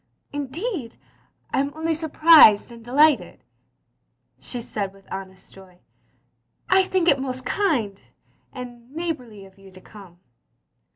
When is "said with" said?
4.59-5.05